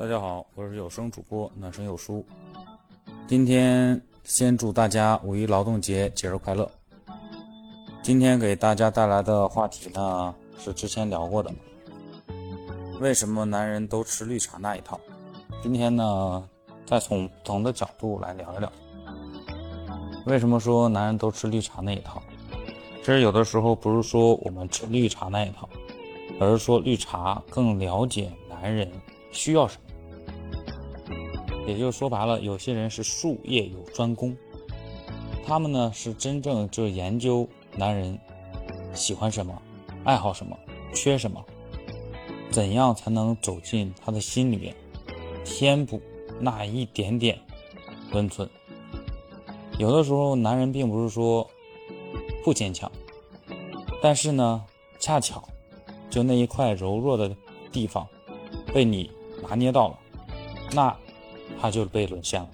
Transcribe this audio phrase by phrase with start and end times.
[0.00, 2.24] 大家好，我是有声主播暖声有书。
[3.28, 6.66] 今天先祝大家五一劳动节节日快乐。
[8.02, 11.52] 今天给大家带来的话题呢，是之前聊过的，
[12.98, 14.98] 为什么男人都吃绿茶那一套？
[15.62, 16.48] 今天呢，
[16.86, 18.72] 再从不同的角度来聊一聊，
[20.24, 22.22] 为什么说男人都吃绿茶那一套？
[23.00, 25.68] 其实有的时候不是说我们吃绿茶那一套，
[26.40, 28.90] 而是说绿茶更了解男人
[29.30, 29.89] 需要什么。
[31.66, 34.36] 也就是说白了，有些人是术业有专攻，
[35.46, 37.46] 他们呢是真正就研究
[37.76, 38.18] 男人
[38.94, 39.60] 喜欢什么、
[40.02, 40.58] 爱好什么、
[40.94, 41.44] 缺什么，
[42.50, 44.74] 怎样才能走进他的心里面，
[45.44, 46.00] 填补
[46.40, 47.38] 那一点点
[48.12, 48.48] 温存。
[49.78, 51.48] 有的时候，男人并不是说
[52.42, 52.90] 不坚强，
[54.02, 54.64] 但是呢，
[54.98, 55.46] 恰巧
[56.08, 57.36] 就那一块柔弱的
[57.70, 58.06] 地方
[58.72, 59.10] 被你
[59.46, 59.98] 拿捏到了，
[60.72, 60.96] 那。
[61.58, 62.48] 他就被沦陷了，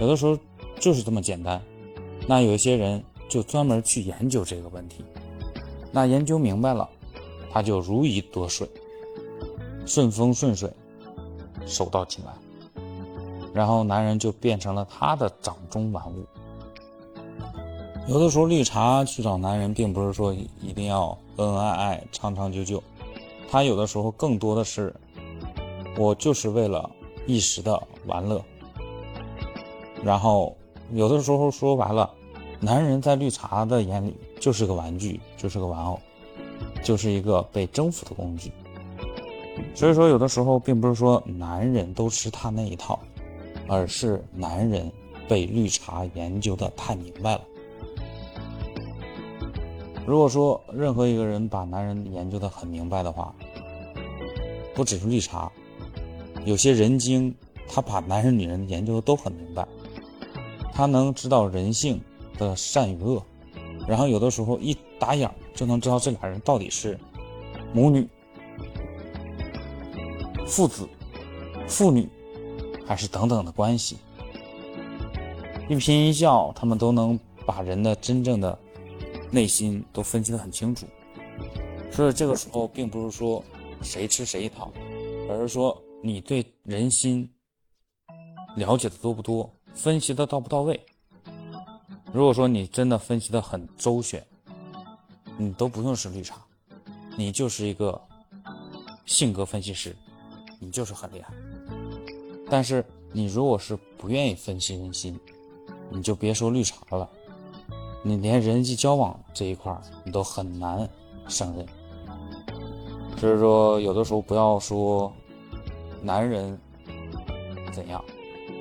[0.00, 0.38] 有的时候
[0.78, 1.58] 就是这么简单。
[2.26, 5.02] 那有一些人就专门去研究这个问题，
[5.90, 6.86] 那研究明白了，
[7.50, 8.68] 他就如鱼得水，
[9.86, 10.70] 顺风顺水，
[11.64, 12.32] 手到擒来。
[13.54, 16.26] 然后男人就变成了他的掌中玩物。
[18.06, 22.82] 有的时候绿茶去找男人，并不是说一定要恩恩爱爱、长长久久，
[23.50, 24.94] 他有的时候更多的是，
[25.96, 26.90] 我就是为了。
[27.28, 28.42] 一时的玩乐，
[30.02, 30.56] 然后
[30.94, 32.10] 有的时候说白了，
[32.58, 36.00] 男人在绿茶的眼里就是个玩具，就是个玩偶，
[36.82, 38.50] 就是一个被征服的工具。
[39.74, 42.98] 所以说，有的时候并不是说男人都吃他那一套，
[43.68, 44.90] 而是男人
[45.28, 47.40] 被绿茶研究的太明白了。
[50.06, 53.34] 如果说任何一个人把男人研究的很明白的话，
[54.74, 55.52] 不只是绿茶。
[56.44, 57.34] 有些人精，
[57.68, 59.66] 他把男人女人研究的都很明白，
[60.72, 62.00] 他能知道人性
[62.38, 63.22] 的善与恶，
[63.86, 66.98] 然后有的时候一打眼就能知道这俩人到底是
[67.74, 68.08] 母女、
[70.46, 70.88] 父子、
[71.66, 72.08] 父女，
[72.86, 73.98] 还是等等的关系。
[75.68, 78.58] 一颦一笑，他们都能把人的真正的
[79.30, 80.86] 内心都分析的很清楚。
[81.90, 83.44] 所以这个时候，并不是说
[83.82, 84.70] 谁吃谁一套，
[85.28, 85.76] 而是说。
[86.00, 87.28] 你对人心
[88.56, 89.50] 了解的多不多？
[89.74, 90.80] 分析的到不到位？
[92.12, 94.24] 如果说你真的分析的很周全，
[95.36, 96.36] 你都不用是绿茶，
[97.16, 98.00] 你就是一个
[99.06, 99.94] 性格分析师，
[100.60, 101.34] 你就是很厉害。
[102.48, 105.18] 但是你如果是不愿意分析人心，
[105.90, 107.08] 你就别说绿茶了，
[108.02, 110.88] 你连人际交往这一块你都很难
[111.26, 111.66] 胜任。
[113.18, 115.12] 所以说，有的时候不要说。
[116.02, 116.58] 男人
[117.72, 118.04] 怎样？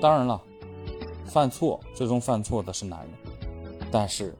[0.00, 0.40] 当然了，
[1.26, 3.10] 犯错最终犯错的是男人，
[3.90, 4.34] 但是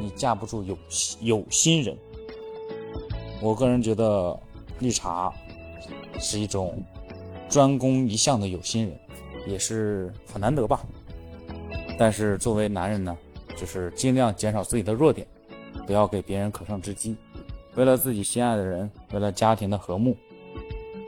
[0.00, 0.76] 你架不住有
[1.20, 1.96] 有心人。
[3.40, 4.38] 我个人觉得
[4.80, 5.32] 绿茶
[6.18, 6.82] 是一种
[7.48, 8.98] 专攻一项的有心人，
[9.46, 10.84] 也是很难得吧。
[11.98, 13.16] 但是作为男人呢，
[13.56, 15.26] 就是尽量减少自己的弱点，
[15.86, 17.16] 不要给别人可乘之机。
[17.76, 20.16] 为了自己心爱的人，为了家庭的和睦。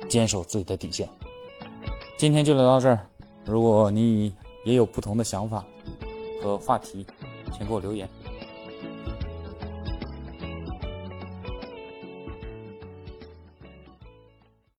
[0.09, 1.09] 坚守自己的底线。
[2.19, 2.99] 今天就聊到这儿。
[3.45, 4.33] 如果你
[4.65, 5.65] 也有不同的想法
[6.43, 7.07] 和话题，
[7.53, 8.09] 请给我留言。